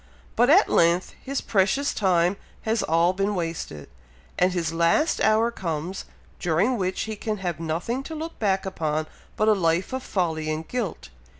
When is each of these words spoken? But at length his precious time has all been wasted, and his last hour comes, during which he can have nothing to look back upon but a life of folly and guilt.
But 0.35 0.49
at 0.49 0.67
length 0.67 1.13
his 1.23 1.41
precious 1.41 1.93
time 1.93 2.35
has 2.63 2.81
all 2.81 3.13
been 3.13 3.35
wasted, 3.35 3.87
and 4.39 4.51
his 4.51 4.73
last 4.73 5.21
hour 5.23 5.51
comes, 5.51 6.05
during 6.39 6.75
which 6.75 7.01
he 7.01 7.15
can 7.15 7.37
have 7.37 7.59
nothing 7.59 8.01
to 8.05 8.15
look 8.15 8.39
back 8.39 8.65
upon 8.65 9.05
but 9.35 9.47
a 9.47 9.53
life 9.53 9.93
of 9.93 10.01
folly 10.01 10.51
and 10.51 10.67
guilt. 10.67 11.09